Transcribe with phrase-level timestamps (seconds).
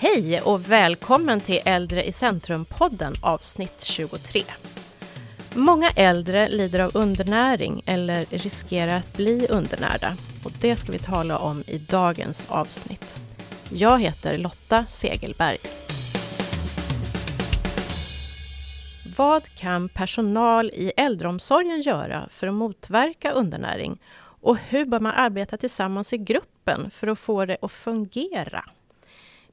[0.00, 4.42] Hej och välkommen till Äldre i centrum-podden avsnitt 23.
[5.54, 11.38] Många äldre lider av undernäring eller riskerar att bli undernärda och det ska vi tala
[11.38, 13.20] om i dagens avsnitt.
[13.70, 15.58] Jag heter Lotta Segelberg.
[19.16, 23.98] Vad kan personal i äldreomsorgen göra för att motverka undernäring?
[24.40, 28.64] Och hur bör man arbeta tillsammans i gruppen för att få det att fungera?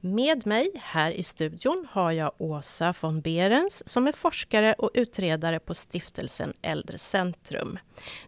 [0.06, 5.58] Med mig här i studion har jag Åsa von Berens som är forskare och utredare
[5.58, 7.78] på stiftelsen Äldrecentrum.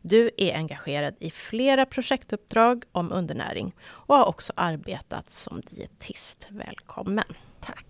[0.02, 6.46] Du är engagerad i flera projektuppdrag om undernäring och har också arbetat som dietist.
[6.50, 7.24] Välkommen!
[7.60, 7.86] Tack!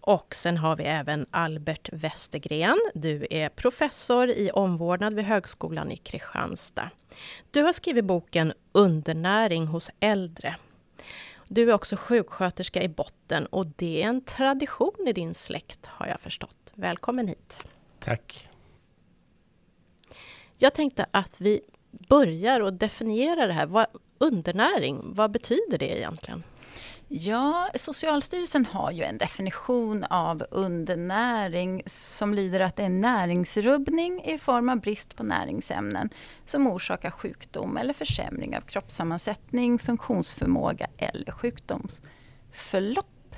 [0.00, 2.78] Och sen har vi även Albert Westergren.
[2.94, 6.90] Du är professor i omvårdnad vid Högskolan i Kristianstad.
[7.50, 10.56] Du har skrivit boken Undernäring hos äldre
[11.52, 16.06] du är också sjuksköterska i botten och det är en tradition i din släkt har
[16.06, 16.72] jag förstått.
[16.74, 17.66] Välkommen hit!
[17.98, 18.48] Tack!
[20.56, 21.60] Jag tänkte att vi
[21.90, 23.66] börjar och definiera det här.
[23.66, 23.86] Vad,
[24.18, 26.42] undernäring, vad betyder det egentligen?
[27.12, 34.38] Ja, Socialstyrelsen har ju en definition av undernäring som lyder att det är näringsrubbning i
[34.38, 36.10] form av brist på näringsämnen
[36.46, 43.36] som orsakar sjukdom eller försämring av kroppssammansättning, funktionsförmåga eller sjukdomsförlopp.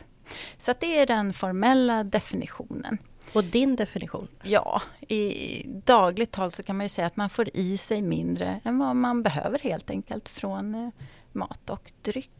[0.58, 2.98] Så det är den formella definitionen.
[3.32, 4.28] Och din definition?
[4.42, 8.60] Ja, i dagligt tal så kan man ju säga att man får i sig mindre
[8.64, 10.90] än vad man behöver helt enkelt från eh,
[11.32, 12.30] mat och dryck.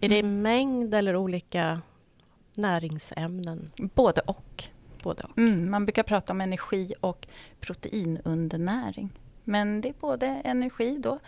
[0.00, 1.82] Är det mängd eller olika
[2.54, 3.70] näringsämnen?
[3.76, 4.64] Både och.
[5.02, 5.38] Både och.
[5.38, 7.26] Mm, man brukar prata om energi och
[7.60, 9.10] proteinundernäring.
[9.44, 11.18] Men det är både energi då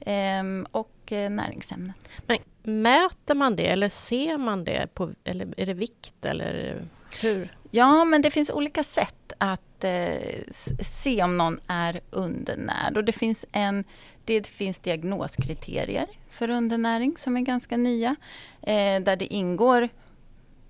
[0.00, 1.92] ehm, och eh, näringsämnen.
[2.26, 4.94] Men mäter man det eller ser man det?
[4.94, 6.84] På, eller är det vikt eller
[7.20, 7.52] hur?
[7.76, 10.42] Ja, men det finns olika sätt att eh,
[10.80, 12.96] se om någon är undernärd.
[12.96, 13.84] Och det finns, en,
[14.24, 18.16] det finns diagnoskriterier för undernäring som är ganska nya.
[18.62, 19.88] Eh, där det ingår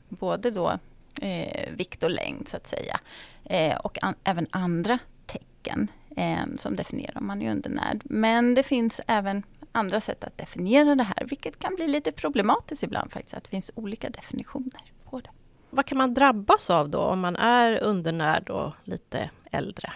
[0.09, 0.79] både då
[1.23, 3.01] eh, vikt och längd så att säga.
[3.45, 8.01] Eh, och an, även andra tecken eh, som definierar om man är undernärd.
[8.05, 9.43] Men det finns även
[9.73, 13.51] andra sätt att definiera det här, vilket kan bli lite problematiskt ibland faktiskt, att det
[13.51, 15.31] finns olika definitioner på det.
[15.77, 19.93] Vad kan man drabbas av då om man är undernärd och lite äldre?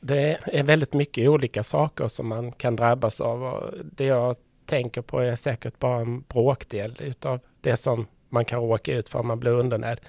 [0.00, 3.70] Det är väldigt mycket olika saker som man kan drabbas av.
[3.92, 8.94] Det jag tänker på är säkert bara en bråkdel utav det som man kan råka
[8.94, 10.00] ut för om man blir undernärd.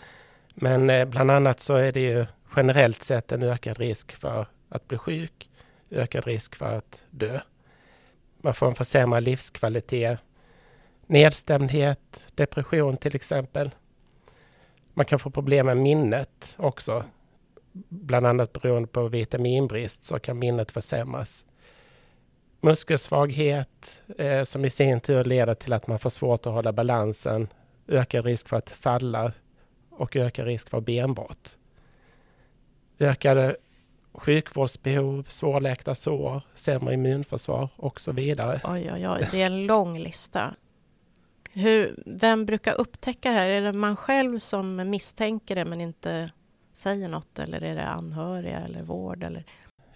[0.54, 2.26] Men eh, bland annat så är det ju
[2.56, 5.50] generellt sett en ökad risk för att bli sjuk,
[5.92, 7.40] ökad risk för att dö.
[8.38, 10.20] Man får en försämrad livskvalitet,
[11.08, 13.72] nedstämdhet, depression till exempel.
[14.98, 17.04] Man kan få problem med minnet också.
[17.90, 21.46] Bland annat beroende på vitaminbrist så kan minnet försämras.
[22.62, 27.48] Muskelsvaghet eh, som i sin tur leder till att man får svårt att hålla balansen,
[27.88, 29.32] ökar risk för att falla
[29.90, 31.58] och ökar risk för benbrott.
[33.00, 33.56] Ökade
[34.14, 38.62] sjukvårdsbehov, svårläkta sår, sämre immunförsvar och så vidare.
[38.64, 40.56] Oj, oj, oj, det är en lång lista.
[41.58, 43.50] Hur, vem brukar upptäcka det här?
[43.50, 46.30] Är det man själv som misstänker det men inte
[46.74, 49.24] säger något eller är det anhöriga eller vård?
[49.24, 49.44] Eller?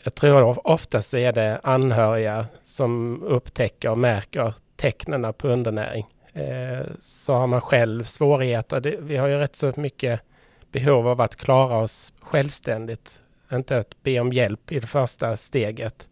[0.04, 6.06] Jag tror oftast är det anhöriga som upptäcker och märker tecknen på undernäring.
[6.34, 8.98] Eh, så har man själv svårigheter.
[9.00, 10.22] Vi har ju rätt så mycket
[10.72, 13.22] behov av att klara oss självständigt.
[13.52, 16.10] Inte att be om hjälp i det första steget.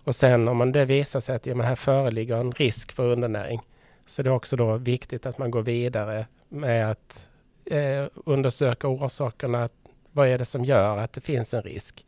[0.04, 3.60] Och sen om man det visar sig att ja, här föreligger en risk för undernäring
[4.06, 7.30] så det är också då viktigt att man går vidare med att
[7.64, 9.68] eh, undersöka orsakerna.
[10.12, 12.06] Vad är det som gör att det finns en risk?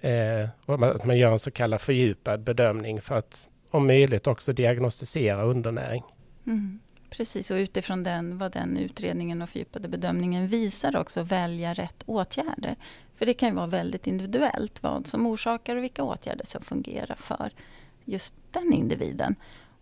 [0.00, 4.52] Eh, och att man gör en så kallad fördjupad bedömning för att om möjligt också
[4.52, 6.02] diagnostisera undernäring.
[6.46, 6.80] Mm.
[7.10, 12.76] Precis, och utifrån den, vad den utredningen och fördjupade bedömningen visar också välja rätt åtgärder.
[13.16, 17.14] För det kan ju vara väldigt individuellt vad som orsakar och vilka åtgärder som fungerar
[17.14, 17.52] för
[18.04, 19.36] just den individen.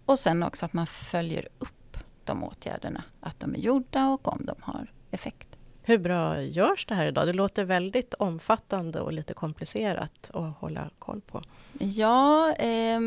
[0.05, 4.47] Och sen också att man följer upp de åtgärderna, att de är gjorda och om
[4.47, 5.49] de har effekt.
[5.83, 7.27] Hur bra görs det här idag?
[7.27, 11.43] Det låter väldigt omfattande och lite komplicerat att hålla koll på.
[11.79, 13.01] Ja, eh,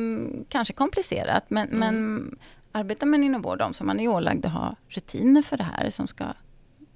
[0.50, 1.80] kanske komplicerat men, mm.
[1.80, 2.38] men
[2.72, 5.90] arbetar man inom vård och omsorg, man är ålagd att ha rutiner för det här
[5.90, 6.26] som ska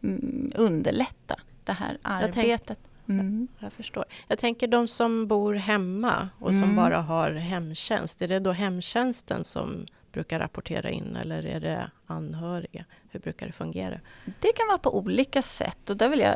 [0.04, 2.80] mm, underlätta det här arbetet.
[3.20, 3.48] Mm.
[3.60, 4.06] Jag förstår.
[4.28, 6.76] Jag tänker de som bor hemma och som mm.
[6.76, 8.22] bara har hemtjänst.
[8.22, 12.86] Är det då hemtjänsten som brukar rapportera in eller är det anhöriga?
[13.10, 14.00] Hur brukar det fungera?
[14.26, 16.36] Det kan vara på olika sätt och där vill jag,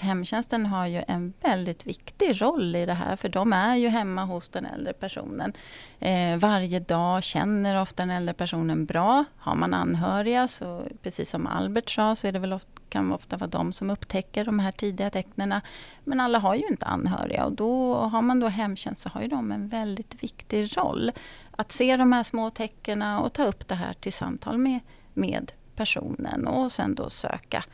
[0.00, 4.24] hemtjänsten har ju en väldigt viktig roll i det här för de är ju hemma
[4.24, 5.52] hos den äldre personen
[6.00, 9.24] eh, varje dag, känner ofta den äldre personen bra.
[9.36, 13.36] Har man anhöriga så precis som Albert sa så är det väl ofta, kan ofta
[13.36, 15.60] vara de som upptäcker de här tidiga tecknen.
[16.04, 19.28] Men alla har ju inte anhöriga och då har man då hemtjänst så har ju
[19.28, 21.12] de en väldigt viktig roll.
[21.50, 24.80] Att se de här små tecknen och ta upp det här till samtal med,
[25.14, 27.64] med personen och sen då söka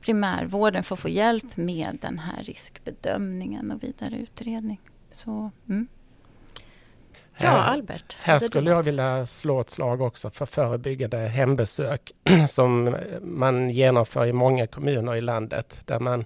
[0.00, 4.80] primärvården för att få hjälp med den här riskbedömningen och vidare utredning.
[5.12, 5.88] Så, mm.
[7.40, 8.16] Ja, Albert.
[8.20, 12.12] Här skulle jag vilja slå ett slag också för förebyggande hembesök
[12.48, 16.24] som man genomför i många kommuner i landet där man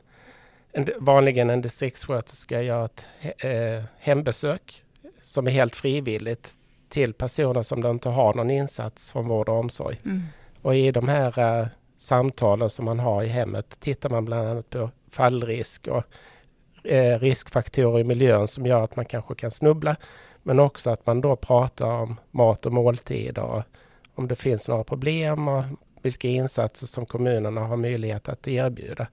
[0.99, 3.07] vanligen en distriktssköterska gör ett
[3.39, 4.85] eh, hembesök
[5.21, 6.55] som är helt frivilligt
[6.89, 10.01] till personer som de inte har någon insats från vård och omsorg.
[10.05, 10.23] Mm.
[10.63, 14.71] Och i de här uh, samtalen som man har i hemmet tittar man bland annat
[14.71, 16.05] på fallrisk och
[16.93, 19.97] uh, riskfaktorer i miljön som gör att man kanske kan snubbla.
[20.47, 23.63] Men också att man då pratar om mat och måltider och
[24.15, 25.65] om det finns några problem och
[26.03, 29.07] vilka insatser som kommunerna har möjlighet att erbjuda.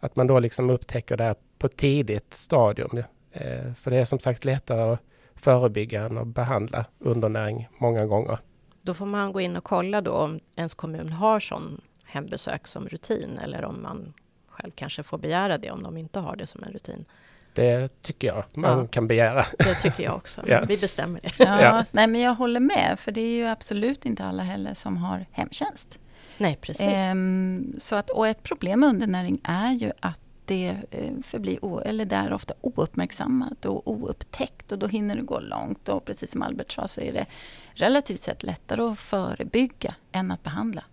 [0.00, 3.02] Att man då liksom upptäcker det här på tidigt stadium.
[3.32, 5.00] Eh, för det är som sagt lättare att
[5.34, 8.38] förebygga än att behandla undernäring många gånger.
[8.82, 12.88] Då får man gå in och kolla då om ens kommun har sån hembesök som
[12.88, 14.12] rutin eller om man
[14.48, 17.04] själv kanske får begära det om de inte har det som en rutin.
[17.54, 19.46] Det tycker jag man ja, kan begära.
[19.58, 20.42] Det tycker jag också.
[20.46, 20.64] ja.
[20.68, 21.32] Vi bestämmer det.
[21.38, 24.74] Ja, ja, Nej, men jag håller med, för det är ju absolut inte alla heller
[24.74, 25.98] som har hemtjänst.
[26.38, 26.86] Nej, precis.
[26.86, 32.04] Ehm, så att, och ett problem med undernäring är ju att det eh, förblir, eller
[32.04, 35.88] det är ofta ouppmärksammat och oupptäckt och då hinner det gå långt.
[35.88, 37.26] Och precis som Albert sa så är det
[37.74, 40.84] relativt sett lättare att förebygga än att behandla.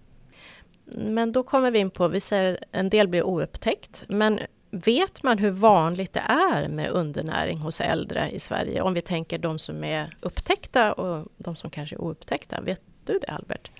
[0.85, 5.37] Men då kommer vi in på, vi säger en del blir oupptäckt, men vet man
[5.37, 8.81] hur vanligt det är med undernäring hos äldre i Sverige?
[8.81, 12.61] Om vi tänker de som är upptäckta och de som kanske är oupptäckta.
[12.61, 13.71] Vet du det Albert?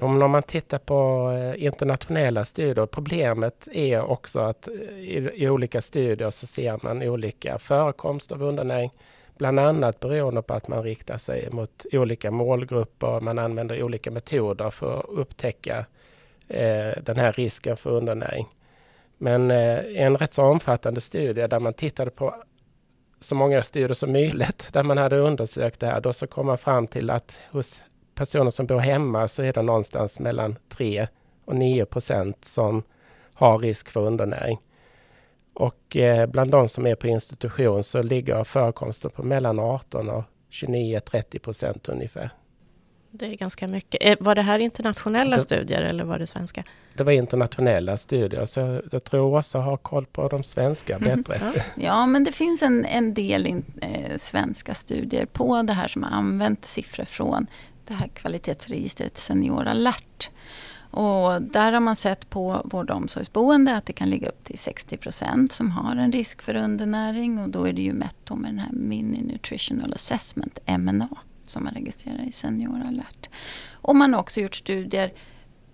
[0.00, 5.80] Om man tittar på eh, internationella studier, problemet är också att eh, i, i olika
[5.80, 8.90] studier så ser man olika förekomst av undernäring.
[9.38, 14.70] Bland annat beroende på att man riktar sig mot olika målgrupper, man använder olika metoder
[14.70, 15.86] för att upptäcka
[16.48, 18.46] eh, den här risken för undernäring.
[19.18, 22.34] Men eh, en rätt så omfattande studie där man tittade på
[23.20, 26.58] så många studier som möjligt, där man hade undersökt det här, då så kom man
[26.58, 27.82] fram till att hos
[28.14, 31.08] personer som bor hemma så är det någonstans mellan 3
[31.44, 32.82] och 9 procent som
[33.34, 34.58] har risk för undernäring.
[35.54, 40.24] Och eh, bland de som är på institution så ligger förekomsten på mellan 18 och
[40.50, 42.30] 29-30 procent ungefär.
[43.18, 44.04] Det är ganska mycket.
[44.04, 46.64] Eh, var det här internationella det, studier eller var det svenska?
[46.94, 51.22] Det var internationella studier, så jag, jag tror Åsa har koll på de svenska mm.
[51.22, 51.52] bättre.
[51.54, 51.62] Ja.
[51.84, 56.02] ja, men det finns en, en del in, eh, svenska studier på det här som
[56.02, 57.46] har använt siffror från
[57.86, 60.30] det här kvalitetsregistret Senior alert.
[60.90, 64.58] Och där har man sett på vård och omsorgsboende att det kan ligga upp till
[64.58, 68.50] 60 procent som har en risk för undernäring och då är det ju mätt med
[68.50, 71.08] den här Mini Nutritional Assessment, MNA
[71.50, 73.28] som man registrerar i Senioralert.
[73.72, 75.12] Och man har också gjort studier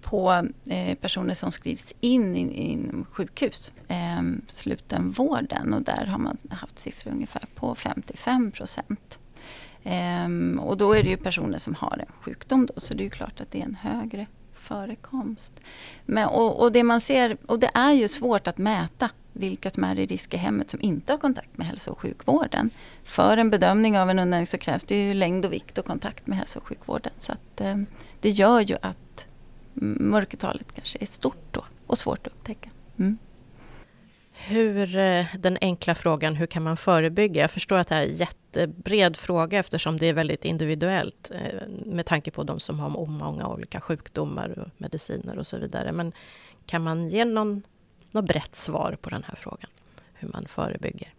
[0.00, 6.38] på eh, personer som skrivs in i, i sjukhus, eh, slutenvården och där har man
[6.50, 9.20] haft siffror ungefär på 55 procent.
[9.82, 13.04] Eh, och då är det ju personer som har en sjukdom då, så det är
[13.04, 15.60] ju klart att det är en högre förekomst.
[16.06, 19.84] Men, och, och, det man ser, och det är ju svårt att mäta vilka som
[19.84, 22.70] är i risk i hemmet som inte har kontakt med hälso och sjukvården.
[23.04, 26.26] För en bedömning av en undernäring så krävs det ju längd och vikt och kontakt
[26.26, 27.12] med hälso och sjukvården.
[27.18, 27.76] Så att, eh,
[28.20, 29.26] det gör ju att
[29.74, 32.70] mörkertalet kanske är stort då och svårt att upptäcka.
[32.98, 33.18] Mm.
[34.32, 37.40] Hur, eh, den enkla frågan, hur kan man förebygga?
[37.40, 41.68] Jag förstår att det här är en jättebred fråga eftersom det är väldigt individuellt eh,
[41.86, 45.92] med tanke på de som har många olika sjukdomar och mediciner och så vidare.
[45.92, 46.12] Men
[46.66, 47.62] kan man ge någon,
[48.12, 49.70] något brett svar på den här frågan?
[50.14, 51.14] Hur man förebygger?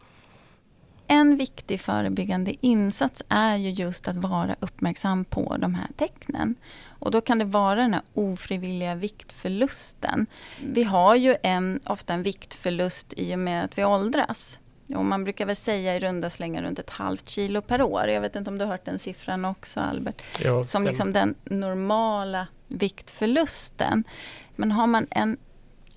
[1.07, 6.55] En viktig förebyggande insats är ju just att vara uppmärksam på de här tecknen.
[6.85, 10.25] Och då kan det vara den här ofrivilliga viktförlusten.
[10.62, 14.59] Vi har ju en, ofta en viktförlust i och med att vi åldras.
[14.95, 18.07] Och man brukar väl säga i runda slängar runt ett halvt kilo per år.
[18.07, 20.21] Jag vet inte om du har hört den siffran också Albert?
[20.39, 24.03] Jo, Som liksom den normala viktförlusten.
[24.55, 25.38] Men har man en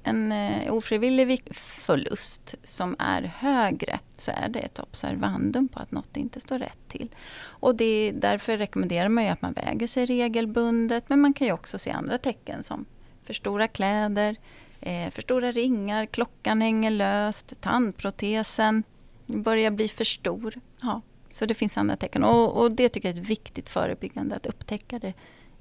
[0.07, 6.17] en eh, ofrivillig förlust som är högre så är det ett observandum på att något
[6.17, 7.09] inte står rätt till.
[7.39, 11.53] Och det, därför rekommenderar man ju att man väger sig regelbundet men man kan ju
[11.53, 12.85] också se andra tecken som
[13.25, 14.37] för stora kläder,
[14.81, 18.83] eh, för stora ringar, klockan hänger löst, tandprotesen
[19.27, 20.55] börjar bli för stor.
[20.81, 24.37] Ja, så det finns andra tecken och, och det tycker jag är ett viktigt förebyggande
[24.37, 25.15] att upptäcka det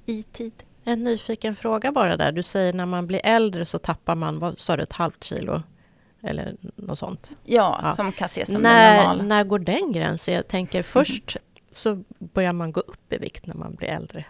[0.05, 0.63] i tid.
[0.87, 2.31] En nyfiken fråga bara där.
[2.31, 5.63] Du säger när man blir äldre så tappar man, vad sa du, ett halvt kilo?
[6.23, 7.31] Eller något sånt?
[7.43, 7.95] Ja, ja.
[7.95, 9.23] som kan ses som när, det normala.
[9.23, 10.33] När går den gränsen?
[10.33, 11.43] Jag tänker först mm.
[11.71, 14.25] så börjar man gå upp i vikt när man blir äldre.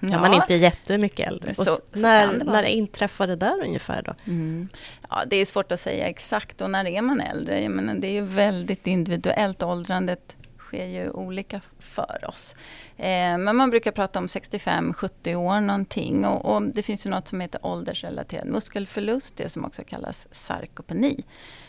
[0.00, 0.08] Ja.
[0.08, 1.54] när man inte är jättemycket äldre.
[1.54, 4.14] Så, så när, det när inträffar det där ungefär då?
[4.24, 4.68] Mm.
[5.10, 7.62] Ja, det är svårt att säga exakt och när är man äldre?
[7.62, 9.62] Jag menar, det är ju väldigt individuellt.
[9.62, 10.36] Åldrandet
[10.76, 12.54] sker ju olika för oss.
[12.96, 17.28] Eh, men man brukar prata om 65-70 år någonting och, och, det finns ju något
[17.28, 21.24] som heter åldersrelaterad muskelförlust, det som också kallas sarkopeni.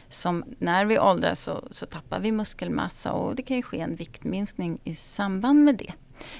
[0.10, 3.96] Som när vi åldras så, så tappar vi muskelmassa och det kan ju ske en
[3.96, 5.94] viktminskning i samband med det.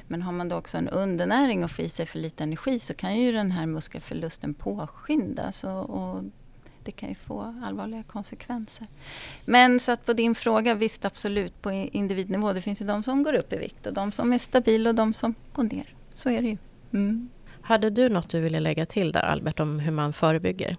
[0.08, 2.94] Men har man då också en undernäring och får i sig för lite energi så
[2.94, 5.64] kan ju den här muskelförlusten påskyndas.
[5.64, 6.24] Och, och
[6.88, 8.88] det kan ju få allvarliga konsekvenser.
[9.46, 12.54] Men så att på din fråga, visst absolut på individnivå.
[12.54, 14.96] Det finns ju de som går upp i vikt och de som är stabila och
[14.96, 15.94] de som går ner.
[16.14, 16.58] Så är det ju.
[16.94, 17.30] Mm.
[17.62, 20.78] Hade du något du ville lägga till där Albert om hur man förebygger?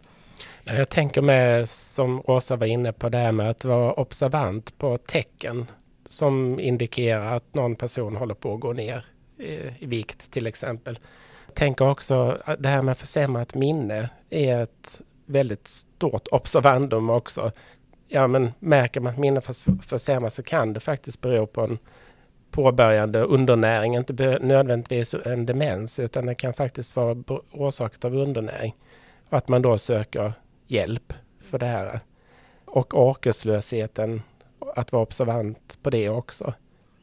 [0.65, 4.99] Jag tänker med, som Rosa var inne på, det här med att vara observant på
[4.99, 5.67] tecken
[6.07, 9.05] som indikerar att någon person håller på att gå ner
[9.39, 9.45] i,
[9.79, 10.99] i vikt till exempel.
[11.55, 17.53] Tänker också att det här med försämrat minne är ett väldigt stort observandum också.
[18.09, 19.45] Ja, men märker man att minnet
[19.83, 21.79] försämras så kan det faktiskt bero på en
[22.51, 27.17] påbörjande undernäring, inte nödvändigtvis en demens, utan det kan faktiskt vara
[27.53, 28.77] orsakat av undernäring.
[29.29, 30.33] Och att man då söker
[30.67, 32.01] hjälp för det här.
[32.65, 34.23] Och orkeslösheten,
[34.77, 36.55] att vara observant på det också.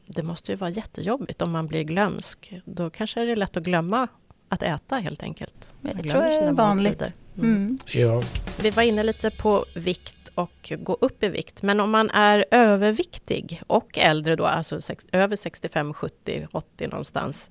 [0.06, 2.54] Det måste ju vara jättejobbigt om man blir glömsk.
[2.64, 4.08] Då kanske är det lätt att glömma
[4.48, 5.74] att äta helt enkelt.
[5.80, 7.02] Jag tror det är vanligt.
[7.38, 7.78] Mm.
[7.86, 8.22] Ja.
[8.62, 11.62] Vi var inne lite på vikt och gå upp i vikt.
[11.62, 17.50] Men om man är överviktig och äldre då, alltså sex, över 65, 70, 80 någonstans.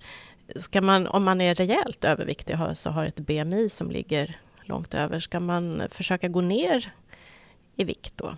[0.56, 4.94] Ska man, om man är rejält överviktig och så har ett BMI som ligger långt
[4.94, 6.94] över, ska man försöka gå ner
[7.76, 8.36] i vikt då?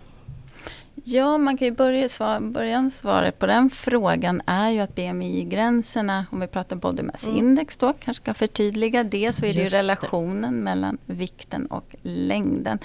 [1.10, 6.26] Ja, man kan ju börja svar, början svaret på den frågan är ju att BMI-gränserna,
[6.30, 7.36] om vi pratar body mass mm.
[7.36, 10.60] index då, kanske ska förtydliga det, så är det ju relationen det.
[10.60, 12.78] mellan vikten och längden.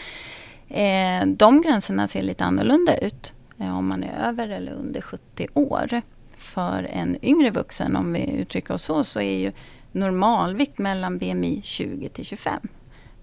[0.70, 5.48] Eh, de gränserna ser lite annorlunda ut eh, om man är över eller under 70
[5.54, 6.02] år.
[6.38, 9.52] För en yngre vuxen, om vi uttrycker oss så, så är ju
[9.92, 12.60] normalvikt mellan BMI 20 till 25.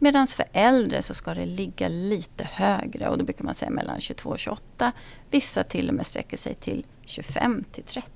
[0.02, 4.00] Medan för äldre så ska det ligga lite högre och då brukar man säga mellan
[4.00, 4.92] 22 och 28.
[5.30, 8.10] Vissa till och med sträcker sig till 25 till 30.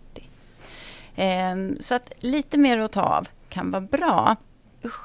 [1.17, 4.37] Ehm, så att lite mer att ta av kan vara bra.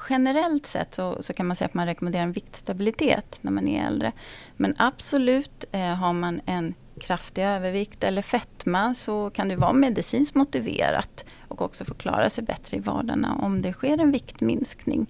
[0.10, 3.88] Generellt sett så, så, kan man säga att man rekommenderar en viktstabilitet när man är
[3.88, 4.12] äldre.
[4.58, 10.36] Men absolut, eh, har man en kraftig övervikt eller fetma så kan det vara medicinskt
[10.36, 15.08] motiverat och också få klara sig bättre i vardagen om det sker en viktminskning.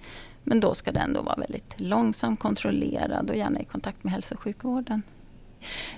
[0.50, 4.36] Men då ska den då vara väldigt långsam, kontrollerad och gärna i kontakt med hälso
[4.36, 5.01] och sjukvården.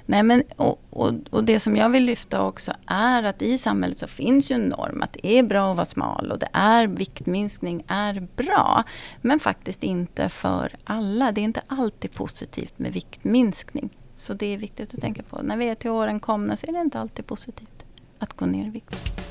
[0.06, 4.00] Nej, men, och, och, och, det som jag vill lyfta också är att i samhället
[4.00, 6.88] så finns ju en norm att det är bra att vara smal och det är
[6.88, 8.84] viktminskning är bra.
[9.22, 11.32] Men faktiskt inte för alla.
[11.32, 13.90] Det är inte alltid positivt med viktminskning.
[14.16, 15.42] Så det är viktigt att tänka på.
[15.42, 17.86] När vi är till åren komna så är det inte alltid positivt
[18.20, 19.31] att gå ner i vikt.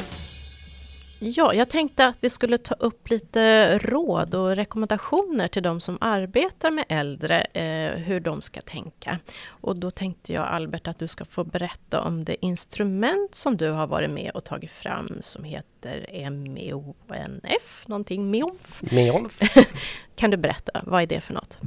[1.22, 5.98] Ja, jag tänkte att vi skulle ta upp lite råd och rekommendationer till de som
[6.00, 9.18] arbetar med äldre, eh, hur de ska tänka.
[9.46, 13.70] Och då tänkte jag Albert att du ska få berätta om det instrument som du
[13.70, 18.82] har varit med och tagit fram som heter MEONF, någonting MEONF.
[18.82, 19.40] MEONF.
[20.16, 21.60] kan du berätta, vad är det för något?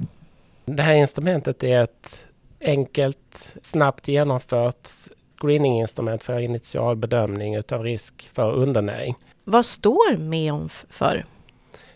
[0.66, 2.28] Det här instrumentet är ett
[2.62, 4.90] enkelt, snabbt genomfört
[5.42, 9.16] screeninginstrument för initial bedömning utav risk för undernäring.
[9.46, 11.26] Vad står MEONF för?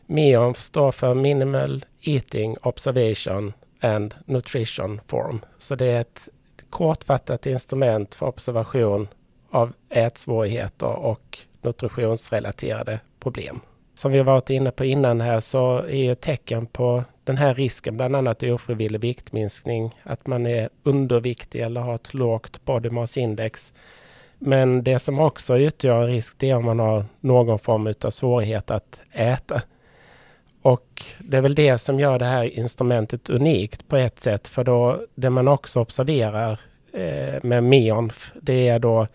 [0.06, 5.42] MEONF står för Minimal Eating Observation and Nutrition Form.
[5.58, 6.30] Så det är ett
[6.70, 9.08] kortfattat instrument för observation
[9.50, 13.60] av ätsvårigheter och nutritionsrelaterade problem.
[13.94, 17.98] Som vi varit inne på innan här så är ju tecken på den här risken
[17.98, 23.74] bland annat ofrivillig viktminskning, att man är underviktig eller har ett lågt body mass index
[24.40, 28.10] men det som också utgör en risk det är om man har någon form av
[28.10, 29.62] svårighet att äta.
[30.62, 34.48] Och det är väl det som gör det här instrumentet unikt på ett sätt.
[34.48, 36.60] För då det man också observerar
[36.94, 39.08] eh, med MEONF det är då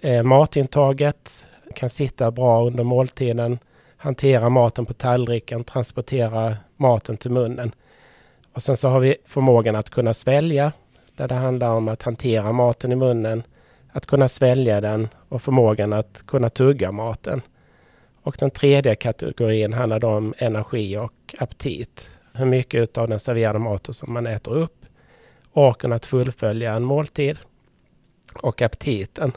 [0.00, 3.58] eh, matintaget, kan sitta bra under måltiden,
[3.96, 7.72] hantera maten på tallriken, transportera maten till munnen.
[8.52, 10.72] Och sen så har vi förmågan att kunna svälja,
[11.16, 13.42] där det handlar om att hantera maten i munnen,
[13.92, 17.42] att kunna svälja den och förmågan att kunna tugga maten.
[18.22, 22.10] Och den tredje kategorin handlar om energi och aptit.
[22.32, 24.86] Hur mycket av den serverade maten som man äter upp.
[25.52, 27.38] Orken att fullfölja en måltid.
[28.34, 29.32] Och aptiten.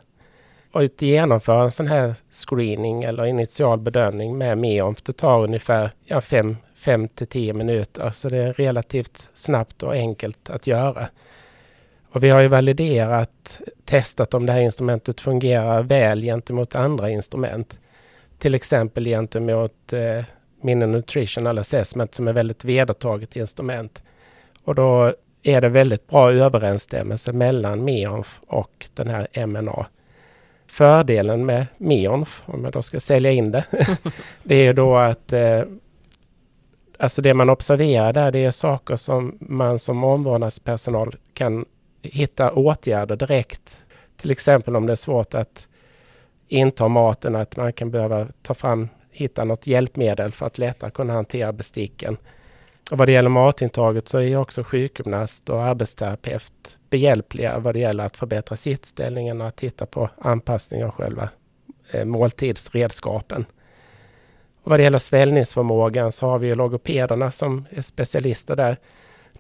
[0.72, 5.92] Och att genomföra en sån här screening eller initial bedömning med MEOMF, det tar ungefär
[6.22, 6.58] 5
[7.02, 8.10] ja, till 10 minuter.
[8.10, 11.08] Så det är relativt snabbt och enkelt att göra.
[12.14, 17.80] Och vi har ju validerat, testat om det här instrumentet fungerar väl gentemot andra instrument.
[18.38, 20.26] Till exempel gentemot eh,
[20.62, 24.04] Minne Nutritional Assessment som är väldigt vedertaget instrument.
[24.64, 29.86] Och då är det väldigt bra överensstämmelse mellan MEONF och den här MNA.
[30.68, 33.66] Fördelen med MEONF, om jag då ska sälja in det,
[34.44, 35.62] det är då att eh,
[37.00, 41.66] Alltså det man observerar där, det är saker som man som omvårdnadspersonal kan
[42.04, 43.84] hitta åtgärder direkt.
[44.18, 45.68] Till exempel om det är svårt att
[46.48, 51.14] inta maten, att man kan behöva ta fram, hitta något hjälpmedel för att lättare kunna
[51.14, 52.18] hantera besticken.
[52.92, 58.06] Och vad det gäller matintaget så är också sjukgymnast och arbetsterapeut behjälpliga vad det gäller
[58.06, 61.30] att förbättra sittställningen och att titta på anpassning av själva
[61.92, 63.46] eh, måltidsredskapen.
[64.64, 68.78] Och vad det gäller sväljningsförmågan så har vi logopederna som är specialister där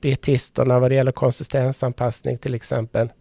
[0.03, 3.11] dietisterna vad det gäller konsistensanpassning till exempel.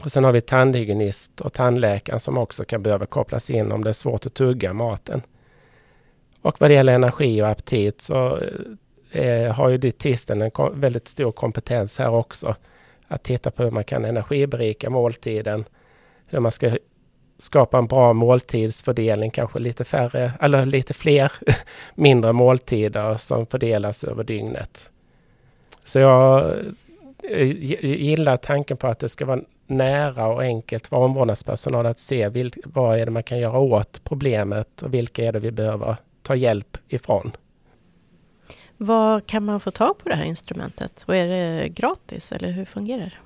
[0.00, 3.90] Och sen har vi tandhygienist och tandläkaren som också kan behöva kopplas in om det
[3.90, 5.22] är svårt att tugga maten.
[6.42, 8.38] Och vad det gäller energi och aptit så
[9.10, 12.54] eh, har ju dietisten en väldigt stor kompetens här också.
[13.08, 15.64] Att titta på hur man kan energiberika måltiden,
[16.28, 16.76] hur man ska
[17.38, 21.32] skapa en bra måltidsfördelning, kanske lite färre, eller lite fler
[21.94, 24.92] mindre måltider som fördelas över dygnet.
[25.86, 26.54] Så jag
[27.22, 27.46] eh,
[27.82, 32.58] gillar tanken på att det ska vara nära och enkelt för omvårdnadspersonal att se vilk,
[32.64, 36.34] vad är det man kan göra åt problemet och vilka är det vi behöver ta
[36.34, 37.32] hjälp ifrån.
[38.76, 41.04] Var kan man få tag på det här instrumentet?
[41.06, 43.16] Och är det gratis eller hur fungerar det?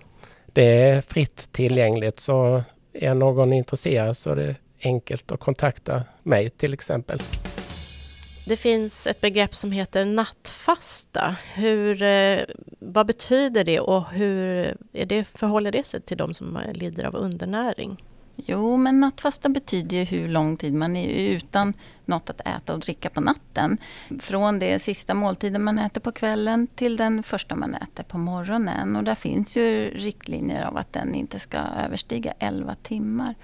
[0.52, 6.50] Det är fritt tillgängligt så är någon intresserad så är det enkelt att kontakta mig
[6.50, 7.20] till exempel.
[8.50, 11.36] Det finns ett begrepp som heter nattfasta.
[11.54, 12.40] Hur, eh,
[12.78, 17.04] vad betyder det och hur är det, förhåller det sig till de som eh, lider
[17.04, 18.04] av undernäring?
[18.36, 22.80] Jo, men nattfasta betyder ju hur lång tid man är utan något att äta och
[22.80, 23.78] dricka på natten.
[24.20, 28.96] Från det sista måltiden man äter på kvällen till den första man äter på morgonen.
[28.96, 33.34] Och där finns ju riktlinjer av att den inte ska överstiga 11 timmar.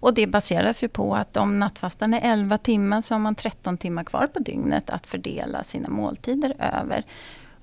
[0.00, 3.78] Och det baseras ju på att om nattfastan är 11 timmar så har man 13
[3.78, 7.04] timmar kvar på dygnet att fördela sina måltider över.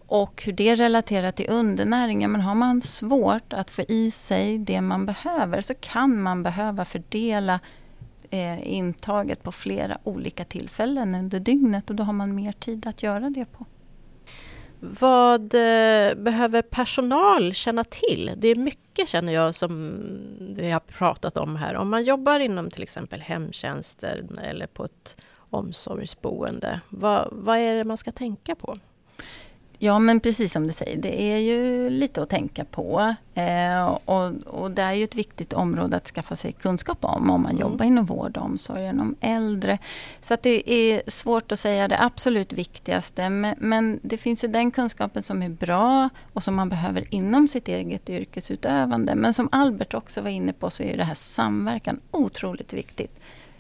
[0.08, 4.82] Och hur det relaterar till undernäring, men har man svårt att få i sig det
[4.82, 7.60] man behöver så kan man behöva fördela
[8.30, 13.04] eh, intaget på flera olika tillfällen under dygnet och då har man mer tid att
[13.04, 13.66] göra det på.
[14.86, 18.32] Vad eh, behöver personal känna till?
[18.38, 20.00] Det är mycket känner jag som
[20.40, 21.76] vi har pratat om här.
[21.76, 25.18] Om man jobbar inom till exempel hemtjänster eller på ett
[25.50, 26.82] omsorgsboende.
[26.90, 28.76] Vad, vad är det man ska tänka på?
[29.84, 33.16] Ja men precis som du säger, det är ju lite att tänka på.
[33.34, 37.42] Eh, och, och, det är ju ett viktigt område att skaffa sig kunskap om, om
[37.42, 37.62] man mm.
[37.62, 39.80] jobbar inom vård och omsorg om äldre.
[40.22, 43.30] Så att det är svårt att säga det absolut viktigaste.
[43.30, 47.48] Men, men, det finns ju den kunskapen som är bra och som man behöver inom
[47.48, 49.16] sitt eget yrkesutövande.
[49.16, 53.20] Men som Albert också var inne på så är det här samverkan otroligt viktigt.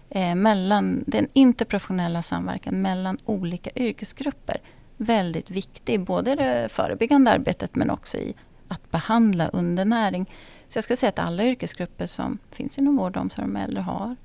[0.09, 4.61] Eh, mellan den interprofessionella samverkan mellan olika yrkesgrupper
[4.97, 8.33] väldigt viktig, både i det förebyggande arbetet men också i
[8.67, 10.29] att behandla undernäring.
[10.67, 13.81] Så jag ska säga att alla yrkesgrupper som finns inom vård och omsorg om äldre
[13.81, 14.15] har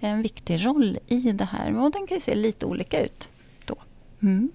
[0.00, 1.84] en viktig roll i det här.
[1.84, 3.28] Och den kan ju se lite olika ut
[3.64, 3.76] då.
[4.22, 4.50] Mm.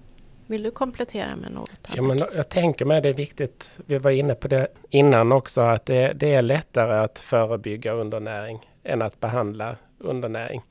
[0.46, 1.88] Vill du komplettera med något?
[1.94, 5.60] Ja, men jag tänker mig det är viktigt, vi var inne på det innan också,
[5.60, 10.62] att det, det är lättare att förebygga undernäring än att behandla undernäring.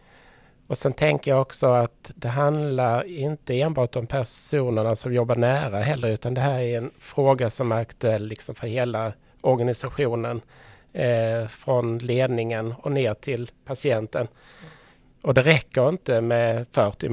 [0.67, 5.79] Och sen tänker jag också att det handlar inte enbart om personerna som jobbar nära
[5.79, 10.41] heller, utan det här är en fråga som är aktuell liksom för hela organisationen.
[10.95, 14.27] Eh, från ledningen och ner till patienten.
[15.21, 17.09] Och det räcker inte med 40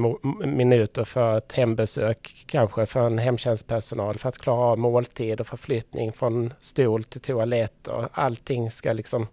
[0.47, 6.13] minuter för ett hembesök, kanske för en hemtjänstpersonal, för att klara av måltid och förflyttning
[6.13, 9.27] från stol till toalett och allting ska liksom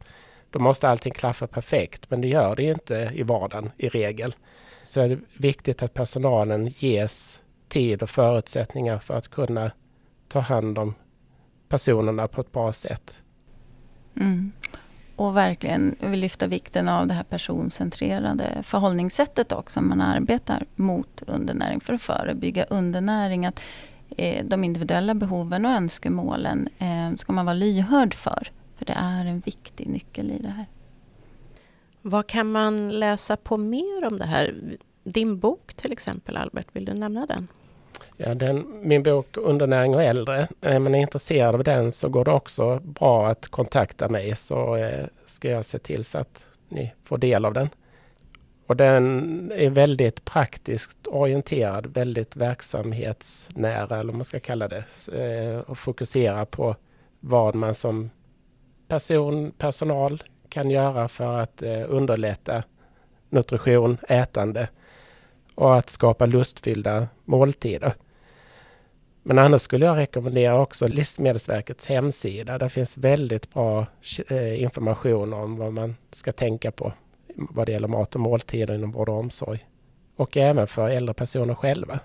[0.51, 4.35] då måste allting klaffa perfekt, men det gör det inte i vardagen i regel.
[4.83, 9.71] Så är det viktigt att personalen ges tid och förutsättningar för att kunna
[10.29, 10.95] ta hand om
[11.69, 13.23] personerna på ett bra sätt.
[14.17, 14.53] Mm.
[15.17, 19.81] Och verkligen vill lyfta vikten av det här personcentrerade förhållningssättet också.
[19.81, 23.47] Man arbetar mot undernäring för att förebygga undernäring.
[23.47, 23.61] Att,
[24.17, 28.51] eh, de individuella behoven och önskemålen eh, ska man vara lyhörd för.
[28.81, 30.67] För det är en viktig nyckel i det här.
[32.03, 34.55] Vad kan man läsa på mer om det här?
[35.05, 37.49] Din bok till exempel, Albert, vill du nämna den?
[38.17, 40.49] Ja, den, min bok Undernäring och äldre.
[40.61, 45.07] Är man intresserad av den så går det också bra att kontakta mig så eh,
[45.25, 47.69] ska jag se till så att ni får del av den.
[48.67, 54.85] Och den är väldigt praktiskt orienterad, väldigt verksamhetsnära eller vad man ska kalla det.
[55.13, 56.77] Eh, och fokuserar på
[57.21, 58.11] vad man som
[58.91, 62.63] person, personal kan göra för att eh, underlätta
[63.29, 64.69] nutrition, ätande
[65.55, 67.95] och att skapa lustfyllda måltider.
[69.23, 72.59] Men annars skulle jag rekommendera också Livsmedelsverkets hemsida.
[72.59, 73.87] Där finns väldigt bra
[74.29, 76.93] eh, information om vad man ska tänka på
[77.35, 79.67] vad det gäller mat och måltider inom vård och omsorg.
[80.17, 82.01] Och även för äldre personer själva.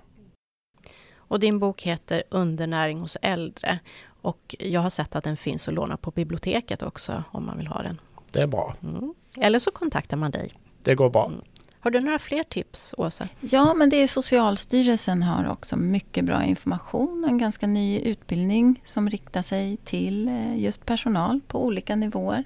[1.16, 3.80] Och din bok heter Undernäring hos äldre.
[4.26, 7.68] Och jag har sett att den finns att låna på biblioteket också om man vill
[7.68, 8.00] ha den.
[8.32, 8.76] Det är bra.
[8.84, 9.14] Mm.
[9.38, 10.52] Eller så kontaktar man dig.
[10.84, 11.26] Det går bra.
[11.26, 11.42] Mm.
[11.80, 13.28] Har du några fler tips, Åsa?
[13.40, 17.26] Ja, men det är Socialstyrelsen har också mycket bra information.
[17.30, 22.44] En ganska ny utbildning som riktar sig till eh, just personal på olika nivåer.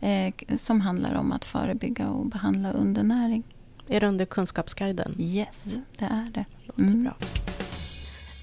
[0.00, 3.42] Eh, som handlar om att förebygga och behandla undernäring.
[3.88, 5.14] Är det under Kunskapsguiden?
[5.18, 6.44] Yes, det är det.
[6.78, 7.04] Mm.
[7.04, 7.14] Bra.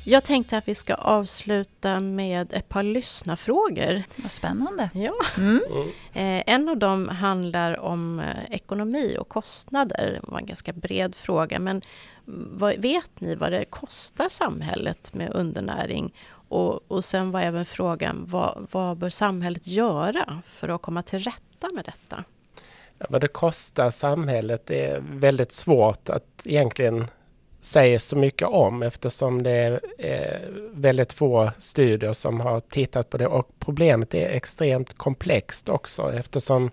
[0.08, 4.04] Jag tänkte att vi ska avsluta med ett par lyssnarfrågor.
[4.16, 4.90] Vad spännande.
[4.94, 5.14] Ja.
[5.38, 5.60] Mm.
[6.14, 10.20] Eh, en av dem handlar om eh, ekonomi och kostnader.
[10.22, 11.82] Det var en ganska bred fråga, men
[12.26, 16.14] vad, vet ni vad det kostar samhället med undernäring?
[16.48, 21.20] Och, och sen var även frågan, vad, vad bör samhället göra för att komma till
[21.20, 22.24] rätta med detta?
[22.98, 27.08] Ja, vad det kostar samhället är väldigt svårt att egentligen
[27.66, 30.40] säger så mycket om eftersom det är eh,
[30.72, 36.72] väldigt få studier som har tittat på det och problemet är extremt komplext också eftersom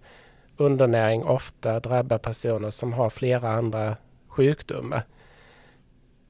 [0.56, 3.96] undernäring ofta drabbar personer som har flera andra
[4.28, 5.02] sjukdomar.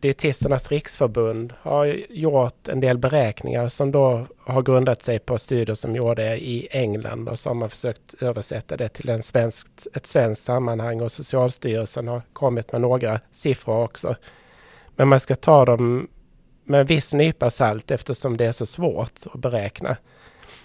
[0.01, 5.97] Dietisternas riksförbund har gjort en del beräkningar som då har grundat sig på studier som
[5.97, 11.01] gjordes i England och som har försökt översätta det till en svenskt, ett svenskt sammanhang
[11.01, 14.17] och Socialstyrelsen har kommit med några siffror också.
[14.97, 16.09] Men man ska ta dem
[16.65, 19.97] med en viss nypa salt eftersom det är så svårt att beräkna.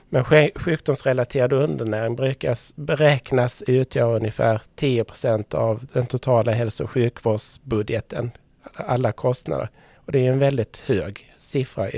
[0.09, 0.23] Men
[0.55, 8.31] sjukdomsrelaterad undernäring brukas, beräknas utgöra ungefär 10 procent av den totala hälso och sjukvårdsbudgeten,
[8.73, 9.69] alla kostnader.
[9.95, 11.89] Och det är en väldigt hög siffra.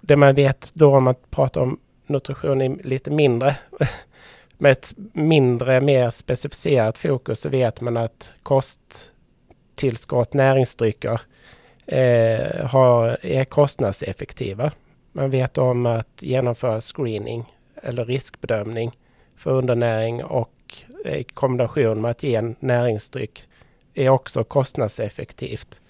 [0.00, 3.56] Det man vet då om man pratar om nutrition i lite mindre,
[4.58, 9.12] med ett mindre, mer specificerat fokus så vet man att kost
[9.80, 11.20] tillskott näringsdrycker
[11.86, 14.72] eh, har, är kostnadseffektiva.
[15.12, 18.98] Man vet om att genomföra screening eller riskbedömning
[19.36, 23.48] för undernäring och i kombination med att ge en näringsdryck
[23.94, 25.80] är också kostnadseffektivt.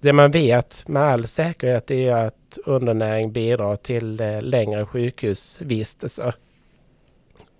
[0.00, 6.34] Det man vet med all säkerhet är att undernäring bidrar till eh, längre sjukhusvistelser.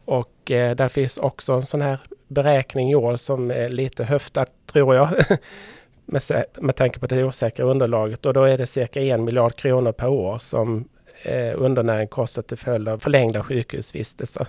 [0.04, 1.98] Och eh, där finns också en sån här
[2.30, 5.08] beräkning gjord som är lite höftat tror jag.
[6.04, 6.22] med,
[6.60, 10.08] med tanke på det osäkra underlaget och då är det cirka en miljard kronor per
[10.08, 10.88] år som
[11.22, 14.46] eh, undernäring kostar till följd av förlängda sjukhusvistelser.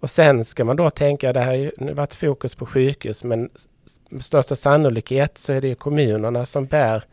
[0.00, 3.50] Och sen ska man då tänka, det här har varit fokus på sjukhus, men
[4.10, 7.04] med största sannolikhet så är det kommunerna som bär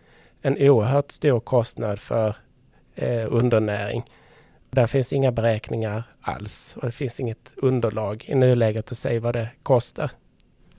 [0.41, 2.35] en oerhört stor kostnad för
[2.95, 4.03] eh, undernäring.
[4.75, 9.35] Där finns inga beräkningar alls och det finns inget underlag i nuläget att säga vad
[9.35, 10.11] det kostar.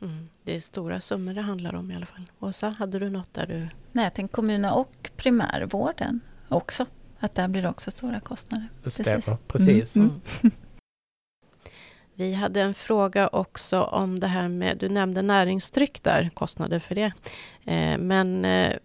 [0.02, 0.28] Mm.
[0.42, 2.30] Det är stora summor det handlar om i alla fall.
[2.38, 3.68] Åsa, hade du något där du...
[3.92, 6.86] Nej, jag tänkte kommunerna och primärvården också.
[7.18, 8.68] Att där blir det också stora kostnader.
[8.84, 9.96] Det stämmer, precis.
[9.96, 10.08] Mm.
[10.42, 10.56] Mm.
[12.14, 16.94] Vi hade en fråga också om det här med, du nämnde näringsdryck där, kostnader för
[16.94, 17.12] det.
[17.64, 18.76] Eh, men eh,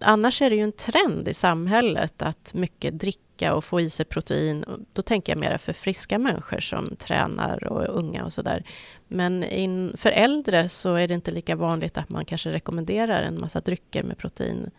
[0.00, 2.94] annars är det ju en trend i samhället att mycket
[3.40, 4.64] dricka och få i sig protein.
[4.92, 8.64] Då tänker jag mer för friska människor som tränar och unga och sådär.
[9.08, 13.40] Men in, för äldre så är det inte lika vanligt att man kanske rekommenderar en
[13.40, 14.70] massa drycker med protein.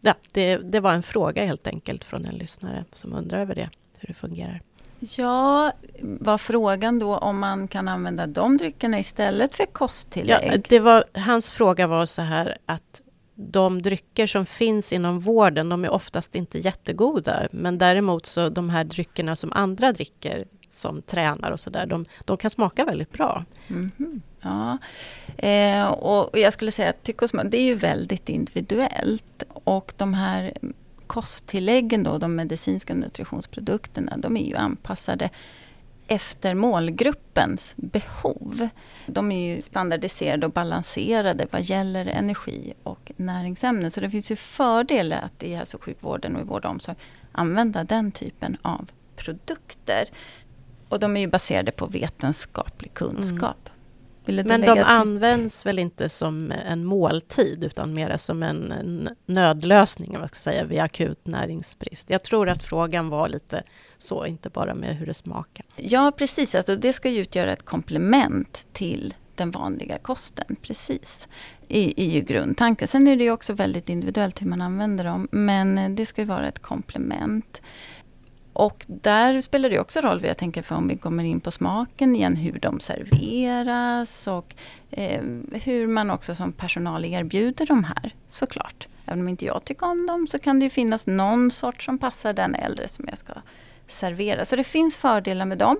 [0.00, 3.70] Ja, det, det var en fråga helt enkelt från en lyssnare som undrar över det,
[3.98, 4.60] hur det fungerar.
[5.00, 5.72] Ja,
[6.20, 10.52] var frågan då om man kan använda de dryckerna istället för kosttillägg?
[10.52, 13.02] Ja, det var, hans fråga var så här att
[13.40, 17.48] de drycker som finns inom vården, de är oftast inte jättegoda.
[17.50, 22.36] Men däremot så de här dryckerna som andra dricker, som tränar och sådär, de, de
[22.36, 23.44] kan smaka väldigt bra.
[23.68, 24.20] Mm -hmm.
[24.40, 24.78] Ja,
[25.48, 29.42] eh, och jag skulle säga att tycke det är ju väldigt individuellt.
[29.48, 30.52] Och de här
[31.06, 35.30] kosttilläggen då, de medicinska nutritionsprodukterna, de är ju anpassade
[36.08, 38.68] efter målgruppens behov.
[39.06, 43.90] De är ju standardiserade och balanserade vad gäller energi och näringsämnen.
[43.90, 46.96] Så det finns ju fördelar att i hälso och sjukvården och i vård och omsorg
[47.32, 50.08] använda den typen av produkter.
[50.88, 53.56] Och de är ju baserade på vetenskaplig kunskap.
[54.26, 54.46] Mm.
[54.46, 60.28] Men de används väl inte som en måltid utan mer som en, en nödlösning vad
[60.28, 62.10] ska jag säga, vid akut näringsbrist.
[62.10, 63.62] Jag tror att frågan var lite
[63.98, 65.66] så, inte bara med hur det smakar.
[65.76, 66.54] Ja, precis.
[66.54, 70.56] Alltså, det ska ju utgöra ett komplement till den vanliga kosten.
[70.62, 71.28] Precis.
[71.68, 72.88] I, i ju grundtanken.
[72.88, 75.28] Sen är det ju också väldigt individuellt hur man använder dem.
[75.30, 77.60] Men eh, det ska ju vara ett komplement.
[78.52, 82.16] Och där spelar det också roll, jag tänker för om vi kommer in på smaken
[82.16, 84.54] igen, hur de serveras och
[84.90, 88.88] eh, hur man också som personal erbjuder de här, såklart.
[89.06, 91.98] Även om inte jag tycker om dem så kan det ju finnas någon sort som
[91.98, 93.32] passar den äldre som jag ska
[93.88, 94.44] servera.
[94.44, 95.76] Så det finns fördelar med dem.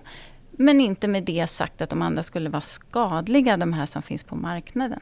[0.51, 4.23] Men inte med det sagt att de andra skulle vara skadliga, de här som finns
[4.23, 5.01] på marknaden.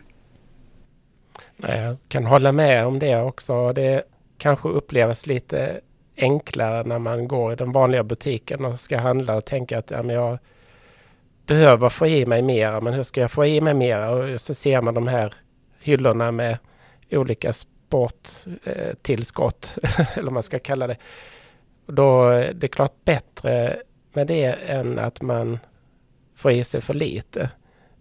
[1.57, 3.73] Nej, jag kan hålla med om det också.
[3.73, 4.03] Det
[4.39, 5.81] kanske upplevs lite
[6.17, 10.03] enklare när man går i den vanliga butiken och ska handla och tänka att ja,
[10.03, 10.39] men jag
[11.47, 14.11] behöver få i mig mera, men hur ska jag få i mig mera?
[14.11, 15.35] Och så ser man de här
[15.81, 16.59] hyllorna med
[17.11, 19.79] olika sporttillskott,
[20.15, 20.97] eller vad man ska kalla det.
[21.87, 23.77] Då eh, är det klart bättre
[24.13, 25.59] med det än att man
[26.35, 27.51] får i sig för lite.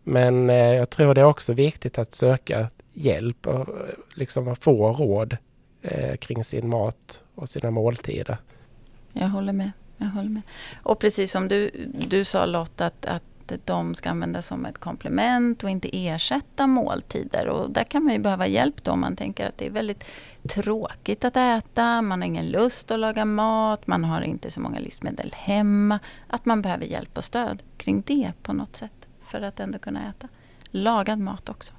[0.04, 3.66] Men eh, jag tror det är också viktigt att söka hjälp och eh,
[4.14, 5.38] liksom få råd
[6.20, 8.38] kring sin mat och sina måltider.
[9.14, 9.72] Jag håller med.
[9.98, 10.42] Jag håller med.
[10.84, 11.72] Och precis som du,
[12.08, 17.48] du sa Lotta, att, att de ska användas som ett komplement och inte ersätta måltider.
[17.48, 20.04] Och där kan man ju behöva hjälp då om man tänker att det är väldigt
[20.50, 24.80] tråkigt att äta, man har ingen lust att laga mat, man har inte så många
[24.80, 26.00] livsmedel hemma.
[26.28, 30.10] Att man behöver hjälp och stöd kring det på något sätt för att ändå kunna
[30.10, 30.28] äta.
[30.72, 31.74] Lagad mat också.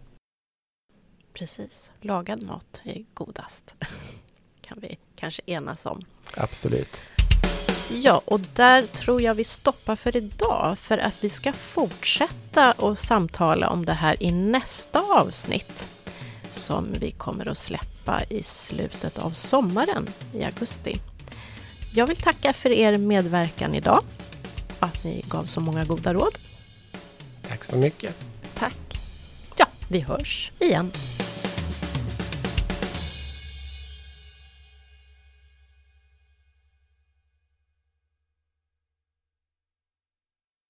[1.32, 3.76] Precis, lagad mat är godast.
[4.60, 6.00] kan vi kanske enas om.
[6.36, 7.04] Absolut.
[7.90, 12.98] Ja, och där tror jag vi stoppar för idag för att vi ska fortsätta och
[12.98, 15.86] samtala om det här i nästa avsnitt
[16.50, 21.00] som vi kommer att släppa i slutet av sommaren i augusti.
[21.94, 24.04] Jag vill tacka för er medverkan idag,
[24.80, 26.38] att ni gav så många goda råd.
[27.48, 28.14] Tack så mycket.
[28.54, 28.98] Tack.
[29.56, 30.90] Ja, vi hörs igen.